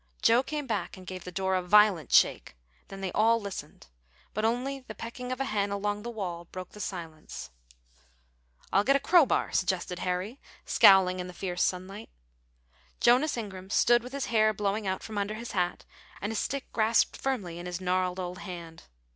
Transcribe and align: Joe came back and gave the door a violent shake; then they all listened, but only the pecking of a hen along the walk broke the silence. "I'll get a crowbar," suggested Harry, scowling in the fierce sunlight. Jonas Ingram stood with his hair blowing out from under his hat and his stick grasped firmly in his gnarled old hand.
Joe 0.23 0.41
came 0.41 0.65
back 0.65 0.97
and 0.97 1.05
gave 1.05 1.25
the 1.25 1.31
door 1.31 1.53
a 1.53 1.61
violent 1.61 2.11
shake; 2.11 2.55
then 2.87 3.01
they 3.01 3.11
all 3.11 3.39
listened, 3.39 3.85
but 4.33 4.43
only 4.43 4.79
the 4.79 4.95
pecking 4.95 5.31
of 5.31 5.39
a 5.39 5.45
hen 5.45 5.69
along 5.69 6.01
the 6.01 6.09
walk 6.09 6.51
broke 6.51 6.69
the 6.71 6.79
silence. 6.79 7.51
"I'll 8.73 8.83
get 8.83 8.95
a 8.95 8.99
crowbar," 8.99 9.51
suggested 9.51 9.99
Harry, 9.99 10.39
scowling 10.65 11.19
in 11.19 11.27
the 11.27 11.35
fierce 11.35 11.61
sunlight. 11.61 12.09
Jonas 12.99 13.37
Ingram 13.37 13.69
stood 13.69 14.01
with 14.01 14.13
his 14.13 14.25
hair 14.25 14.53
blowing 14.55 14.87
out 14.87 15.03
from 15.03 15.19
under 15.19 15.35
his 15.35 15.51
hat 15.51 15.85
and 16.19 16.31
his 16.31 16.39
stick 16.39 16.71
grasped 16.73 17.15
firmly 17.15 17.59
in 17.59 17.67
his 17.67 17.79
gnarled 17.79 18.19
old 18.19 18.39
hand. 18.39 18.85